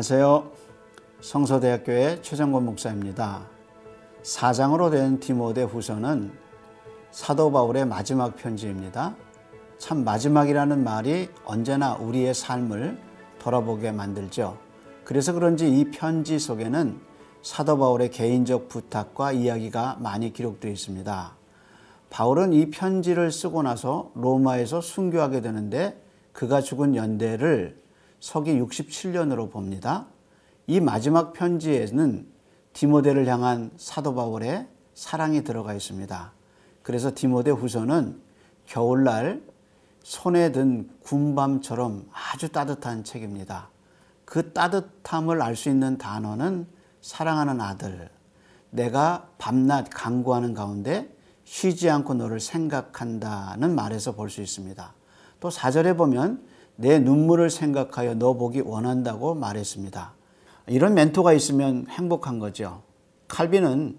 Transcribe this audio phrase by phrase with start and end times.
[0.00, 0.50] 안녕하세요.
[1.20, 3.46] 성서대학교의 최정권 목사입니다.
[4.22, 6.32] 사장으로 된 디모데 후서는
[7.10, 9.14] 사도 바울의 마지막 편지입니다.
[9.76, 12.98] 참 마지막이라는 말이 언제나 우리의 삶을
[13.40, 14.56] 돌아보게 만들죠.
[15.04, 16.98] 그래서 그런지 이 편지 속에는
[17.42, 21.32] 사도 바울의 개인적 부탁과 이야기가 많이 기록되어 있습니다.
[22.08, 27.89] 바울은 이 편지를 쓰고 나서 로마에서 순교하게 되는데 그가 죽은 연대를
[28.20, 30.06] 서기 67년으로 봅니다.
[30.66, 32.26] 이 마지막 편지에는
[32.72, 36.32] 디모데를 향한 사도 바울의 사랑이 들어가 있습니다.
[36.82, 38.20] 그래서 디모데 후서는
[38.66, 39.42] 겨울날
[40.02, 43.70] 손에 든 군밤처럼 아주 따뜻한 책입니다.
[44.24, 46.66] 그 따뜻함을 알 수 있는 단어는
[47.00, 48.10] 사랑하는 아들,
[48.70, 51.12] 내가 밤낮 강구하는 가운데
[51.44, 54.94] 쉬지 않고 너를 생각한다는 말에서 볼 수 있습니다.
[55.40, 56.44] 또 4절에 보면
[56.80, 60.14] 내 눈물을 생각하여 너 보기 원한다고 말했습니다.
[60.68, 62.82] 이런 멘토가 있으면 행복한 거죠.
[63.28, 63.98] 칼빈은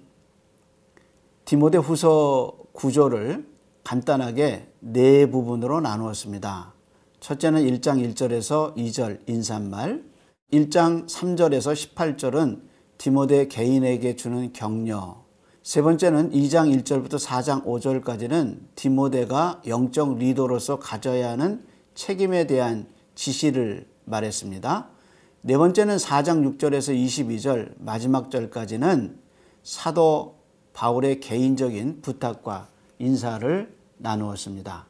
[1.46, 3.48] 디모데 후서 구조를
[3.84, 6.74] 간단하게 네 부분으로 나누었습니다.
[7.20, 10.04] 첫째는 1장 1절에서 2절 인사말,
[10.52, 12.62] 1장 3절에서 18절은
[12.98, 15.24] 디모데 개인에게 주는 격려,
[15.62, 24.88] 세 번째는 2장 1절부터 4장 5절까지는 디모데가 영적 리더로서 가져야 하는 책임에 대한 지시를 말했습니다.
[25.44, 29.18] 네 번째는 4장 6절에서 22절 마지막 절까지는
[29.64, 30.36] 사도
[30.74, 32.68] 바울의 개인적인 부탁과
[33.00, 34.86] 인사를 나누었습니다.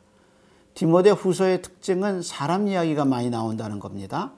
[0.73, 4.33] 디모데 후서의 특징은 사람 이야기가 많이 나온다는 겁니다.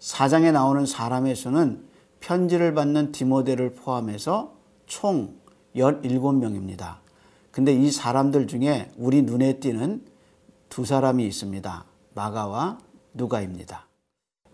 [0.00, 1.84] 4장에 나오는 사람의 수는
[2.20, 4.54] 편지를 받는 디모데를 포함해서
[4.86, 5.36] 총
[5.74, 6.96] 17명입니다.
[7.50, 10.04] 근데 이 사람들 중에 우리 눈에 띄는
[10.68, 11.84] 두 사람이 있습니다.
[12.16, 12.78] 마가와
[13.12, 13.86] 누가입니다.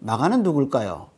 [0.01, 1.11] 마가는 누굴까요?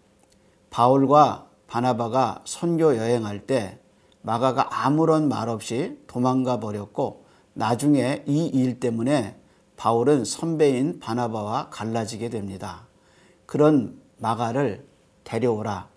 [0.69, 3.81] 바울과 바나바가 선교 여행할 때
[4.21, 9.41] 마가가 아무런 말 없이 도망가 버렸고 나중에 이 일 때문에
[9.77, 12.87] 바울은 선배인 바나바와 갈라지게 됩니다.
[13.47, 14.87] 그런 마가를
[15.25, 15.89] 데려오라.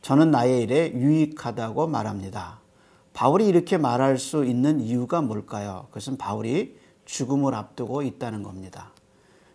[0.00, 2.60] 저는 나의 일에 유익하다고 말합니다.
[3.14, 5.86] 바울이 이렇게 말할 수 있는 이유가 뭘까요?
[5.88, 8.92] 그것은 바울이 죽음을 앞두고 있다는 겁니다.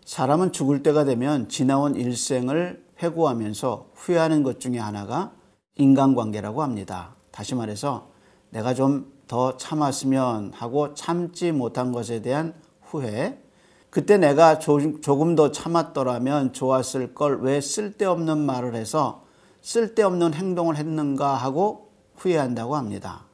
[0.06, 5.34] 사람은 죽을 때가 되면 지나온 일생을 회고하면서 후회하는 것 중에 하나가
[5.76, 7.16] 인간관계라고 합니다.
[7.32, 8.10] 다시 말해서
[8.50, 13.42] 내가 좀 더 참았으면 하고 참지 못한 것에 대한 후회.
[13.90, 19.24] 그때 내가 조금 더 참았더라면 좋았을 걸 왜 쓸데없는 말을 해서
[19.62, 23.26] 쓸데없는 행동을 했는가 하고 후회한다고 합니다.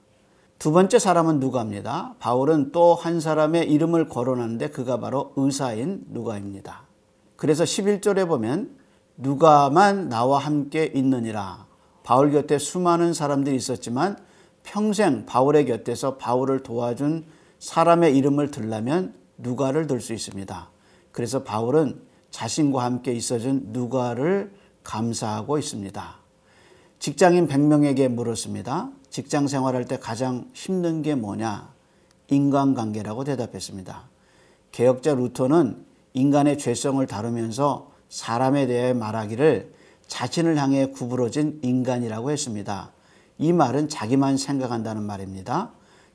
[0.60, 2.16] 두 번째 사람은 누가입니다.
[2.20, 6.84] 바울은 또 한 사람의 이름을 거론하는데 그가 바로 의사인 누가입니다.
[7.38, 8.78] 그래서 11절에 보면
[9.16, 11.66] 누가만 나와 함께 있느니라.
[12.04, 14.18] 바울 곁에 수많은 사람들이 있었지만
[14.64, 17.26] 평생 바울의 곁에서 바울을 도와준
[17.60, 20.70] 사람의 이름을 들라면 누가를 들 수 있습니다.
[21.14, 24.52] 그래서 바울은 자신과 함께 있어준 누가를
[24.84, 26.20] 감사하고 있습니다.
[27.00, 28.92] 직장인 100명에게 물었습니다.
[29.10, 31.74] 직장 생활할 때 가장 힘든 게 뭐냐?
[32.28, 34.10] 인간관계라고 대답했습니다.
[34.74, 39.74] 개혁자 루터는 인간의 죄성을 다루면서 사람에 대해 말하기를
[40.08, 42.92] 자신을 향해 구부러진 인간이라고 했습니다.
[43.38, 45.72] 이 말은 자기만 생각한다는 말입니다.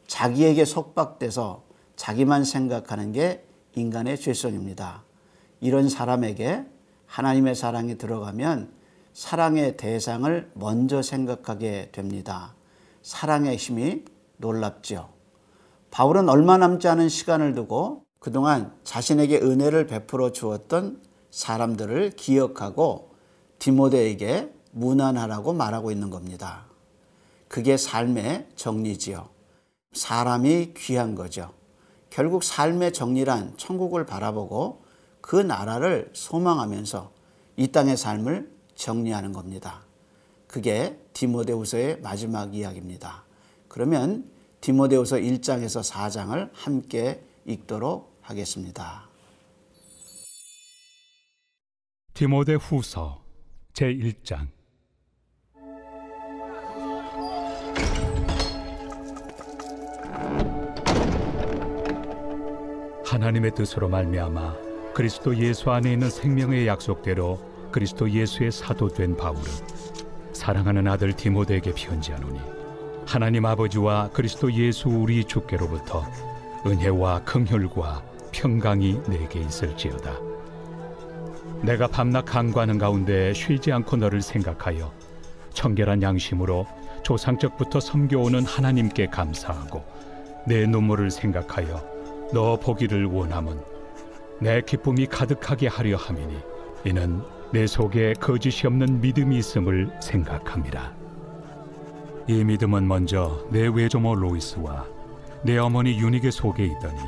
[0.07, 1.63] 자기에게 속박돼서
[1.97, 3.43] 자기만 생각하는 게
[3.75, 5.03] 인간의 죄성입니다.
[5.61, 6.67] 이런 사람에게
[7.07, 8.84] 하나님의 사랑이 들어가면
[9.15, 12.57] 사랑의 대상을 먼저 생각하게 됩니다.
[13.03, 14.05] 사랑의 힘이
[14.39, 15.09] 놀랍죠.
[15.93, 21.01] 바울은 얼마 남지 않은 시간을 두고 그동안 자신에게 은혜를 베풀어 주었던
[21.31, 23.15] 사람들을 기억하고
[23.61, 26.67] 디모데에게 무난하라고 말하고 있는 겁니다.
[27.47, 29.29] 그게 삶의 정리지요.
[29.93, 31.53] 사람이 귀한 거죠.
[32.11, 34.83] 결국 삶의 정리란 천국을 바라보고
[35.21, 37.13] 그 나라를 소망하면서
[37.57, 39.85] 이 땅의 삶을 정리하는 겁니다.
[40.47, 43.25] 그게 디모데후서의 마지막 이야기입니다.
[43.69, 44.31] 그러면
[44.61, 49.09] 디모데후서 1장에서 4장을 함께 읽도록 하겠습니다.
[52.15, 53.23] 디모데후서
[53.73, 54.49] 제 1장
[63.05, 69.43] 하나님의 뜻으로 말미암아 그리스도 예수 안에 있는 생명의 약속대로 그리스도 예수의 사도 된 바울은
[70.33, 72.39] 사랑하는 아들 디모데에게 편지하노니
[73.05, 76.07] 하나님 아버지와 그리스도 예수 우리 주께로부터
[76.65, 80.21] 은혜와 긍휼과 평강이 내게 있을지어다.
[81.63, 84.95] 내가 밤낮 강구하는 가운데 쉬지 않고 너를 생각하여
[85.53, 86.69] 청결한 양심으로
[87.03, 89.85] 조상적부터 섬겨오는 하나님께 감사하고
[90.47, 91.85] 내 눈물을 생각하여
[92.33, 93.61] 너 보기를 원함은
[94.41, 96.39] 내 기쁨이 가득하게 하려 함이니
[96.85, 100.93] 이는 내 속에 거짓이 없는 믿음이 있음을 생각함이라.
[102.27, 104.85] 이 믿음은 먼저 내 외조모 로이스와
[105.45, 106.99] 내 어머니 유닉의 속에 있더니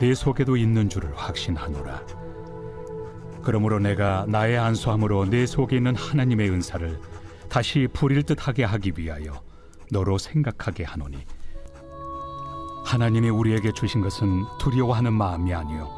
[0.00, 2.06] 내 속에도 있는 줄을 확신하노라.
[3.42, 6.98] 그러므로 내가 나의 안수함으로 내 속에 있는 하나님의 은사를
[7.50, 9.42] 다시 부릴 듯하게 하기 위하여
[9.92, 11.18] 너로 생각하게 하노니
[12.82, 15.95] 하나님이 우리에게 주신 것은 두려워하는 마음이 아니요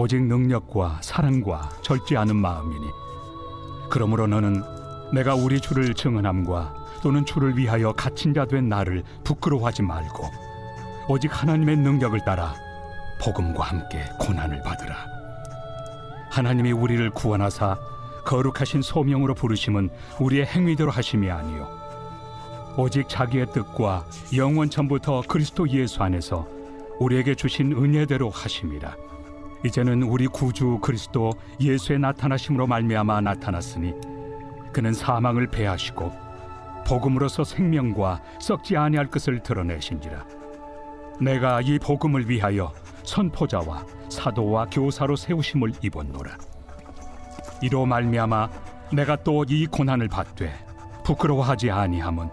[0.00, 2.86] 오직 능력과 사랑과 절제 않은 마음이니.
[3.90, 4.62] 그러므로 너는
[5.12, 6.72] 내가 우리 주를 증언함과
[7.02, 10.24] 또는 주를 위하여 갇힌 자 된 나를 부끄러워하지 말고
[11.08, 12.54] 오직 하나님의 능력을 따라
[13.20, 14.94] 복음과 함께 고난을 받으라.
[16.30, 17.76] 하나님이 우리를 구원하사
[18.24, 19.90] 거룩하신 소명으로 부르심은
[20.20, 21.68] 우리의 행위대로 하심이 아니요.
[22.76, 24.04] 오직 자기의 뜻과
[24.36, 26.46] 영원 전부터 그리스도 예수 안에서
[27.00, 29.07] 우리에게 주신 은혜대로 하심이라
[29.64, 33.94] 이제는 우리 구주 그리스도 예수의 나타나심으로 말미암아 나타났으니
[34.72, 36.12] 그는 사망을 패하시고
[36.86, 40.24] 복음으로서 생명과 썩지 아니할 것을 드러내신지라.
[41.20, 42.72] 내가 이 복음을 위하여
[43.02, 46.36] 선포자와 사도와 교사로 세우심을 입었노라.
[47.60, 48.48] 이로 말미암아
[48.92, 50.52] 내가 또 이 고난을 받되
[51.04, 52.28] 부끄러워하지 아니함은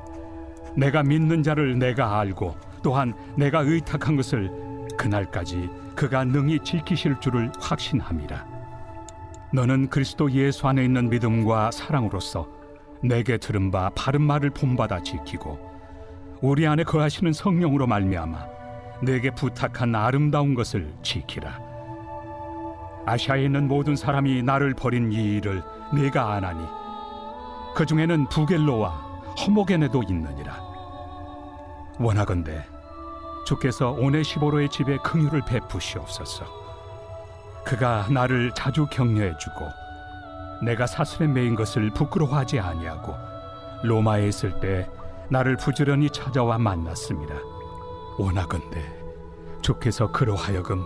[0.78, 4.52] 내가 믿는 자를 내가 알고 또한 내가 의탁한 것을
[5.06, 8.56] 그날까지 그가 능히 지키실 줄을 확신함이라.
[9.54, 12.48] 너는 그리스도 예수 안에 있는 믿음과 사랑으로서
[13.04, 15.60] 내게 들은 바 바른 말을 본받아 지키고
[16.42, 18.48] 우리 안에 거하시는 성령으로 말미암아
[19.04, 21.60] 내게 부탁한 아름다운 것을 지키라.
[23.06, 25.62] 아시아에 있는 모든 사람이 나를 버린 이 일을
[25.94, 26.66] 내가 아나니
[27.76, 28.90] 그 중에는 부겔로와
[29.46, 30.60] 허모겐에도 있느니라.
[32.00, 32.66] 원하건대
[33.46, 36.46] 주께서 오네시보로의 집에 긍휼을 베푸시옵소서
[37.64, 39.70] 그가 나를 자주 격려해 주고
[40.64, 43.16] 내가 사슬에 매인 것을 부끄러워하지 아니하고
[43.84, 44.90] 로마에 있을 때
[45.30, 47.36] 나를 부지런히 찾아와 만났습니다
[48.18, 48.84] 원하건대
[49.62, 50.86] 주께서 그로 하여금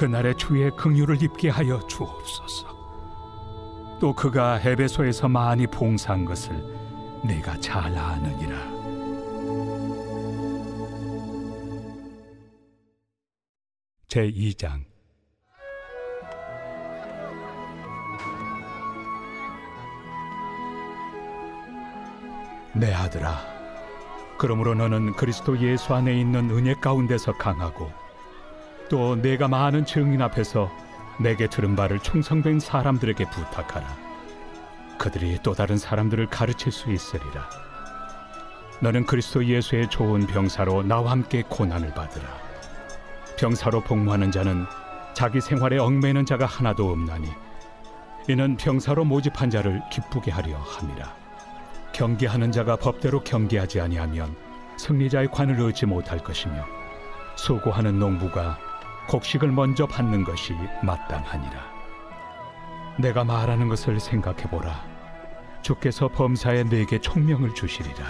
[0.00, 2.68] 그날의 주의 긍휼을 입게 하여 주옵소서.
[4.00, 6.56] 또 그가 에베소에서 많이 봉사한 것을
[7.22, 8.79] 내가 잘 아느니라.
[14.10, 14.82] 제 2장
[22.74, 23.38] 내 아들아
[24.36, 27.92] 그러므로 너는 그리스도 예수 안에 있는 은혜 가운데서 강하고
[28.88, 30.68] 또 내가 많은 증인 앞에서
[31.20, 33.96] 내게 들은 바를 충성된 사람들에게 부탁하라.
[34.98, 37.48] 그들이 또 다른 사람들을 가르칠 수 있으리라.
[38.80, 42.49] 너는 그리스도 예수의 좋은 병사로 나와 함께 고난을 받으라.
[43.40, 44.66] 병사로 복무하는 자는
[45.14, 47.26] 자기 생활에 얽매는 자가 하나도 없나니
[48.28, 51.10] 이는 병사로 모집한 자를 기쁘게 하려 함이라.
[51.94, 54.36] 경계하는 자가 법대로 경계하지 아니하면
[54.76, 56.66] 승리자의 관을 얻지 못할 것이며
[57.34, 58.58] 수고하는 농부가
[59.08, 61.64] 곡식을 먼저 받는 것이 마땅하니라.
[62.98, 64.84] 내가 말하는 것을 생각해 보라.
[65.62, 68.04] 주께서 범사에 내게 총명을 주시리라.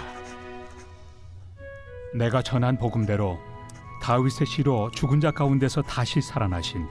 [2.13, 3.39] 내가 전한 복음대로
[4.01, 6.87] 다윗의 시로 죽은 자 가운데서 다시 살아나신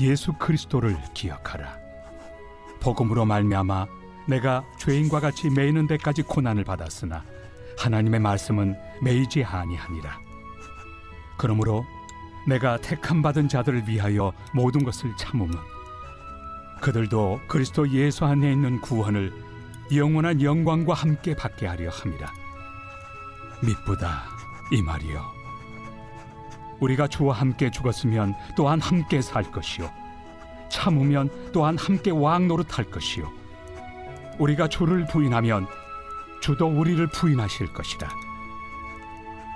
[0.00, 1.78] 예수 그리스도를 기억하라.
[2.80, 3.86] 복음으로 말미암아
[4.26, 7.24] 내가 죄인과 같이 매이는 데까지 고난을 받았으나
[7.78, 10.18] 하나님의 말씀은 매이지 아니하니라.
[11.36, 11.84] 그러므로
[12.46, 15.58] 내가 택함 받은 자들을 위하여 모든 것을 참음은
[16.80, 19.32] 그들도 그리스도 예수 안에 있는 구원을
[19.94, 22.32] 영원한 영광과 함께 받게 하려 함이라.
[23.62, 24.24] 미쁘다
[24.72, 25.43] 이 말이요.
[26.84, 29.90] 우리가 주와 함께 죽었으면 또한 함께 살 것이요.
[30.68, 33.30] 참으면 또한 함께 왕 노릇할 것이요.
[34.38, 35.66] 우리가 주를 부인하면
[36.42, 38.10] 주도 우리를 부인하실 것이다.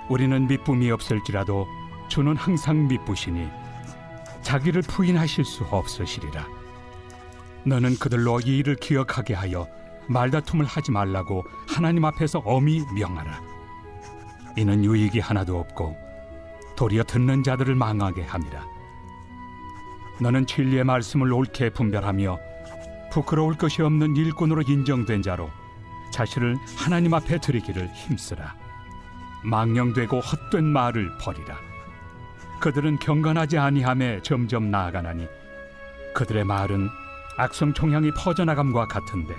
[0.09, 1.67] 우리는 미쁨이 없을지라도
[2.07, 3.47] 주는 항상 미쁘시니
[4.41, 6.47] 자기를 부인하실 수 없으시리라.
[7.63, 9.67] 너는 그들로 이 일을 기억하게 하여
[10.07, 13.39] 말다툼을 하지 말라고 하나님 앞에서 엄히 명하라.
[14.57, 16.08] 이는 유익이 하나도 없고
[16.79, 18.65] 도리어 듣는 자들을 망하게 함이라.
[20.21, 22.39] 너는 진리의 말씀을 옳게 분별하며
[23.11, 25.49] 부끄러울 것이 없는 일꾼으로 인정된 자로
[26.11, 28.55] 자신을 하나님 앞에 드리기를 힘쓰라.
[29.43, 31.57] 망령되고 헛된 말을 버리라.
[32.61, 35.27] 그들은 경건하지 아니함에 점점 나아가나니
[36.15, 36.87] 그들의 말은
[37.35, 39.35] 악성 종양이 퍼져나감과 같은데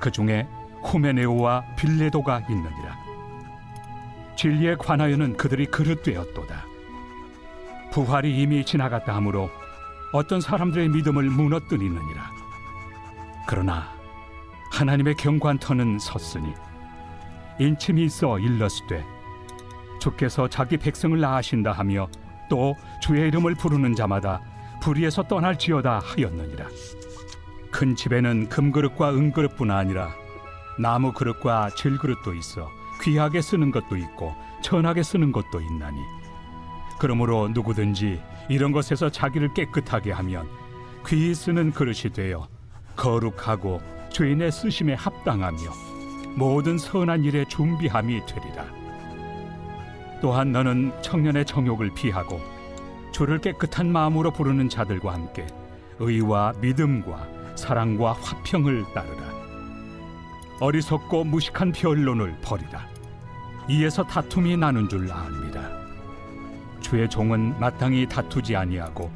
[0.00, 0.48] 그 중에
[0.82, 3.09] 후메네오와 빌레도가 있느니라
[4.40, 6.64] 진리에 관하여는 그들이 그릇되었도다.
[7.92, 9.50] 부활이 이미 지나갔다 하므로
[10.14, 12.32] 어떤 사람들의 믿음을 무너뜨리느니라.
[13.46, 13.92] 그러나
[14.72, 16.54] 하나님의 경관터는 섰으니
[17.58, 19.04] 인침이 있어 일렀으되
[20.00, 22.08] 주께서 자기 백성을 낳으신다 하며
[22.48, 24.40] 또 주의 이름을 부르는 자마다
[24.80, 26.66] 불의에서 떠날지어다 하였느니라.
[27.70, 30.14] 큰 집에는 금그릇과 은그릇뿐 아니라
[30.78, 35.98] 나무 그릇과 질그릇도 있어 귀하게 쓰는 것도 있고 천하게 쓰는 것도 있나니
[36.98, 40.46] 그러므로 누구든지 이런 것에서 자기를 깨끗하게 하면
[41.06, 42.46] 귀히 쓰는 그릇이 되어
[42.96, 43.80] 거룩하고
[44.10, 45.58] 주인의 쓰심에 합당하며
[46.36, 48.66] 모든 선한 일에 준비함이 되리라.
[50.20, 52.40] 또한 너는 청년의 정욕을 피하고
[53.12, 55.46] 주를 깨끗한 마음으로 부르는 자들과 함께
[55.98, 57.26] 의와 믿음과
[57.56, 59.29] 사랑과 화평을 따르라.
[60.60, 62.86] 어리석고 무식한 변론을 버리라.
[63.66, 65.70] 이에서 다툼이 나는 줄 압니다.
[66.80, 69.10] 주의 종은 마땅히 다투지 아니하고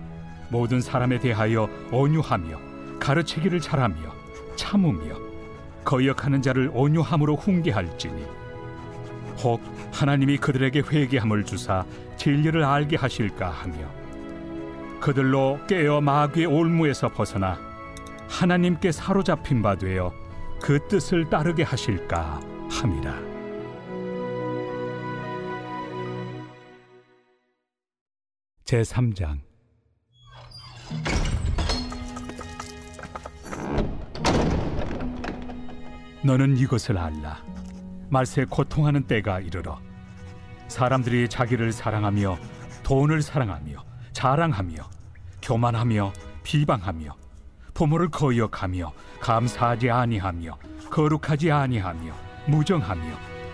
[0.49, 2.59] 모든 사람에 대하여 온유하며
[2.99, 3.97] 가르치기를 잘하며
[4.57, 5.17] 참으며
[5.85, 8.25] 거역하는 자를 온유함으로 훈계할지니
[9.43, 9.61] 혹
[9.93, 11.85] 하나님이 그들에게 회개함을 주사
[12.17, 13.75] 진리를 알게 하실까 하며
[15.01, 17.59] 그들로 깨어 마귀의 올무에서 벗어나
[18.29, 20.13] 하나님께 사로잡힌 바 되어
[20.63, 23.35] 그 뜻을 따르게 하실까 함이라.
[28.65, 29.41] 제 3장
[36.25, 37.45] 너는 이것을 알라.
[38.09, 39.79] 말세 고통하는 때가 이르러
[40.69, 42.39] 사람들이 자기를 사랑하며
[42.83, 44.91] 돈을 사랑하며 자랑하며
[45.43, 47.24] 교만하며 비방하며
[47.75, 50.59] 부모를 거역하며 감사하지 아니하며
[50.91, 52.13] 거룩하지 아니하며
[52.47, 53.03] 무정하며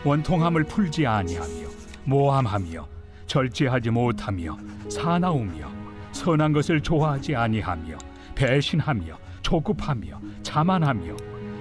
[0.04, 1.68] 원통함을 풀지 아니하며
[2.04, 2.86] 모함하며
[3.26, 4.56] 절제하지 못하며
[4.90, 5.70] 사나우며
[6.12, 7.96] 선한 것을 좋아하지 아니하며
[8.34, 11.16] 배신하며 조급하며 자만하며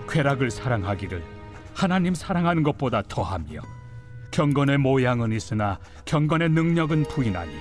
[0.09, 1.23] 쾌락을 사랑하기를
[1.75, 3.61] 하나님 사랑하는 것보다 더하며
[4.31, 7.53] 경건의 모양은 있으나 경건의 능력은 부인하니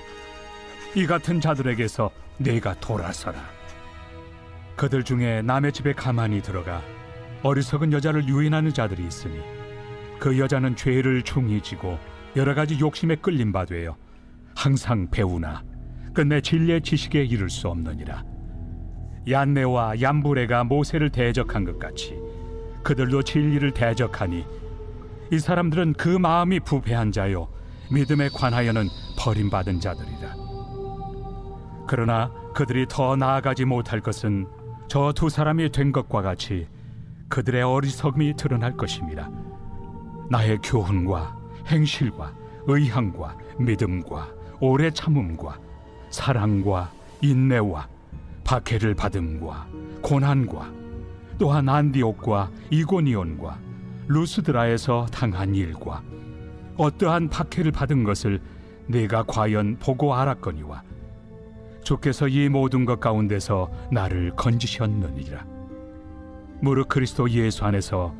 [0.95, 3.58] 이 같은 자들에게서 내가 돌아서라
[4.79, 6.81] 그들 중에 남의 집에 가만히 들어가
[7.43, 9.41] 어리석은 여자를 유인하는 자들이 있으니
[10.19, 11.99] 그 여자는 죄를 중히 지고
[12.37, 13.97] 여러 가지 욕심에 끌림 바 되어
[14.55, 15.65] 항상 배우나
[16.13, 18.23] 끝내 진리의 지식에 이를 수 없느니라.
[19.29, 22.17] 얀네와 얀부레가 모세를 대적한 것 같이
[22.81, 24.45] 그들도 진리를 대적하니
[25.33, 27.49] 이 사람들은 그 마음이 부패한 자요
[27.91, 30.35] 믿음에 관하여는 버림받은 자들이라.
[31.85, 34.47] 그러나 그들이 더 나아가지 못할 것은
[34.89, 36.67] 저 두 사람이 된 것과 같이
[37.27, 39.29] 그들의 어리석음이 드러날 것입니다.
[40.31, 42.33] 나의 교훈과 행실과
[42.65, 44.29] 의향과 믿음과
[44.59, 45.59] 오래 참음과
[46.09, 46.91] 사랑과
[47.21, 47.87] 인내와
[48.43, 49.67] 박해를 받음과
[50.01, 50.73] 고난과
[51.37, 53.59] 또한 안디옥과 이고니온과
[54.07, 56.01] 루스드라에서 당한 일과
[56.77, 58.41] 어떠한 박해를 받은 것을
[58.87, 60.81] 내가 과연 보고 알았거니와
[61.89, 65.43] 주께서 이 모든 것 가운데서 나를 건지셨느니라.
[66.61, 68.13] 무릇 그리스도 예수 안에서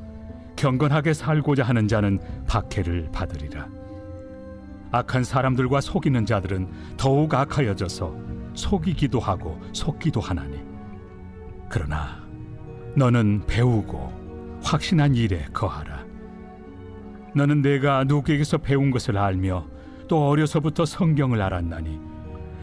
[0.56, 3.68] 경건하게 살고자 하는 자는 박해를 받으리라.
[4.92, 8.16] 악한 사람들과 속이는 자들은 더욱 악하여져서
[8.56, 10.60] 속이기도 하고 속기도 하나니.
[11.70, 12.24] 그러나
[12.96, 16.06] 너는 배우고 확신한 일에 거하라.
[17.36, 19.68] 너는 내가 누구에게서 배운 것을 알며
[20.08, 22.09] 또 어려서부터 성경을 알았나니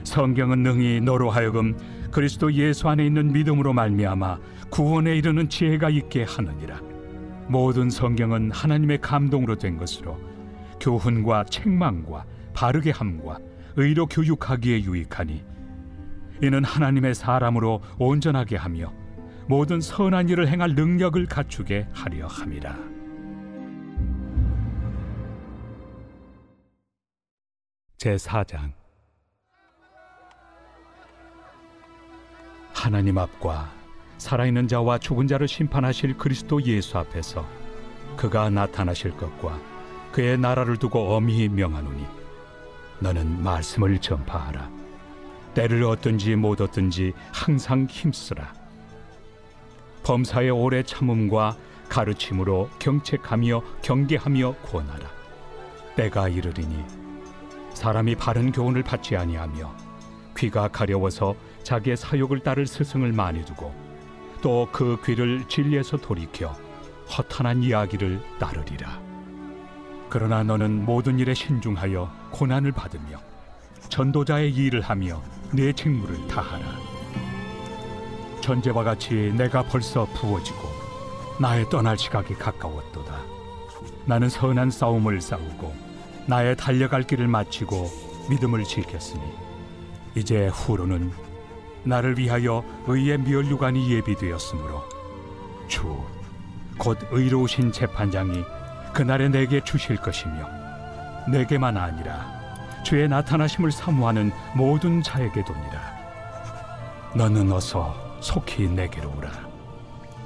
[0.07, 1.77] 성경은 능히 너로 하여금
[2.11, 4.39] 그리스도 예수 안에 있는 믿음으로 말미암아
[4.71, 6.81] 구원에 이르는 지혜가 있게 하느니라
[7.49, 10.19] 모든 성경은 하나님의 감동으로 된 것으로
[10.81, 13.39] 교훈과 책망과 바르게 함과
[13.75, 15.45] 의로 교육하기에 유익하니
[16.43, 18.93] 이는 하나님의 사람으로 온전하게 하며
[19.49, 22.77] 모든 선한 일을 행할 능력을 갖추게 하려 함이라.
[27.97, 28.73] 제 4장
[32.76, 33.73] 하나님 앞과
[34.18, 37.49] 살아있는 자와 죽은 자를 심판하실 그리스도 예수 앞에서
[38.18, 39.59] 그가 나타나실 것과
[40.12, 42.04] 그의 나라를 두고 엄히 명하노니
[43.00, 44.71] 너는 말씀을 전파하라.
[45.54, 48.52] 때를 얻든지 못 얻든지 항상 힘쓰라.
[50.04, 51.56] 범사의 오래 참음과
[51.88, 55.11] 가르침으로 경책하며 경계하며 권하라.
[55.97, 56.85] 때가 이르리니
[57.73, 59.86] 사람이 바른 교훈을 받지 아니하며
[60.37, 63.75] 귀가 가려워서 자기의 사욕을 따를 스승을 많이 두고
[64.43, 66.55] 또 그 귀를 진리에서 돌이켜
[67.16, 69.00] 허탄한 이야기를 따르리라.
[70.09, 73.19] 그러나 너는 모든 일에 신중하여 고난을 받으며
[73.88, 76.64] 전도자의 일을 하며 내 직무를 다하라.
[78.40, 80.59] 전제와 같이 내가 벌써 부어지고
[81.40, 83.21] 나의 떠날 시각이 가까웠도다.
[84.05, 85.75] 나는 선한 싸움을 싸우고
[86.26, 87.90] 나의 달려갈 길을 마치고
[88.31, 89.23] 믿음을 지켰으니
[90.17, 91.13] 이제 후로는
[91.85, 94.83] 나를 위하여 의의 멸류관이 예비되었으므로
[95.69, 96.17] 주
[96.79, 98.45] 곧 의로우신 재판장이
[98.93, 100.47] 그날에 내게 주실 것이며
[101.31, 102.27] 내게만 아니라
[102.85, 105.97] 주의 나타나심을 사모하는 모든 자에게도니라
[107.15, 109.31] 너는 어서 속히 내게로 오라.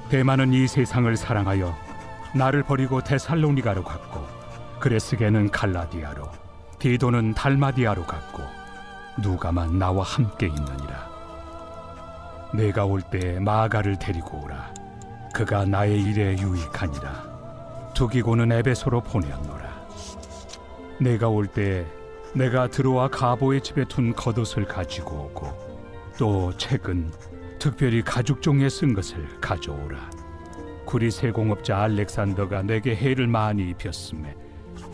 [0.09, 1.73] 대만은 이 세상을 사랑하여
[2.35, 4.25] 나를 버리고 데살로니가로 갔고
[4.79, 6.29] 그레스게는 갈라디아로
[6.79, 8.43] 디도는 달마디아로 갔고
[9.19, 11.09] 누가만 나와 함께 있느니라.
[12.53, 14.73] 내가 올때 마가를 데리고 오라.
[15.33, 17.91] 그가 나의 일에 유익하니라.
[17.93, 19.71] 두기고는 에베소로 보내었노라.
[20.99, 21.85] 내가 올때
[22.33, 27.11] 내가 들어와 가보의 집에 둔 겉옷을 가지고 오고 또 책은
[27.59, 30.09] 특별히 가죽 종에 쓴 것을 가져오라.
[30.85, 34.35] 구리 세 공업자 알렉산더가 내게 해를 많이 입혔음에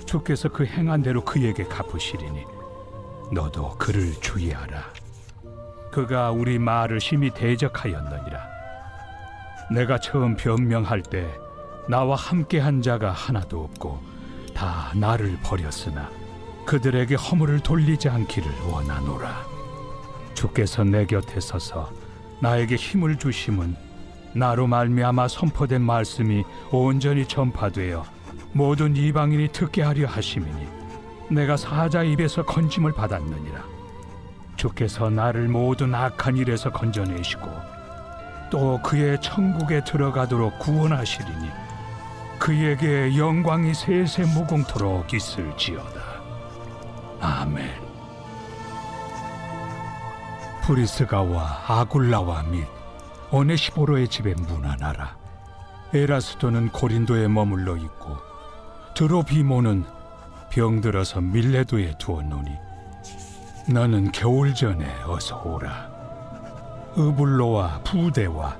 [0.05, 2.56] 주께서 그 행한 대로 그에게 갚으시리니
[3.31, 4.83] 너도 그를 주의하라.
[5.91, 8.47] 그가 우리 말을 심히 대적하였느니라.
[9.71, 11.27] 내가 처음 변명할 때
[11.89, 13.99] 나와 함께한 자가 하나도 없고
[14.53, 16.09] 다 나를 버렸으나
[16.65, 19.45] 그들에게 허물을 돌리지 않기를 원하노라.
[20.33, 21.91] 주께서 내 곁에 서서
[22.41, 23.75] 나에게 힘을 주심은
[24.33, 28.05] 나로 말미암아 선포된 말씀이 온전히 전파되어
[28.53, 30.76] 모든 이방인이 듣게 하려 하심이니
[31.29, 33.63] 내가 사자 입에서 건짐을 받았느니라
[34.55, 37.49] 주께서 나를 모든 악한 일에서 건져내시고
[38.49, 41.49] 또 그의 천국에 들어가도록 구원하시리니
[42.39, 46.01] 그에게 영광이 세세 무궁토록 있을지어다.
[47.19, 47.67] 아멘.
[50.63, 52.65] 프리스가와 아굴라와 및
[53.31, 55.17] 오네시보로의 집에 문안하라.
[55.93, 58.17] 에라스도는 고린도에 머물러 있고
[58.93, 59.96] 드로비모는
[60.49, 62.51] 병들어서 밀레도에 두었노니
[63.69, 65.89] 너는 겨울 전에 어서 오라.
[66.97, 68.57] 으블로와 부대와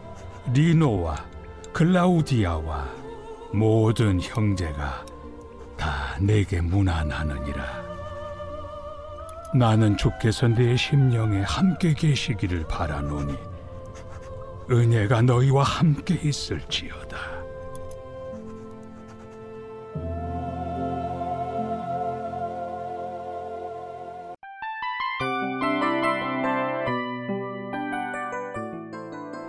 [0.54, 1.16] 리노와
[1.74, 2.88] 글라우디아와
[3.54, 5.06] 모든 형제가
[5.78, 7.88] 다 내게 문안하느니라.
[9.56, 13.34] 나는 주께서 내 심령에 함께 계시기를 바라노니
[14.70, 17.37] 은혜가 너희와 함께 있을지어다.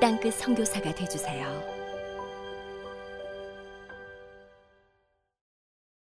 [0.00, 1.75] 땅끝 성교사가 되주세요